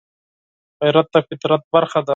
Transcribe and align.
غیرت 0.81 1.07
د 1.13 1.15
فطرت 1.27 1.61
برخه 1.73 1.99
ده 2.05 2.09